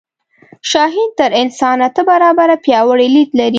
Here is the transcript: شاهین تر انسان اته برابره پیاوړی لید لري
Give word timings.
شاهین 0.71 1.09
تر 1.17 1.31
انسان 1.41 1.77
اته 1.87 2.01
برابره 2.09 2.55
پیاوړی 2.65 3.07
لید 3.15 3.29
لري 3.39 3.49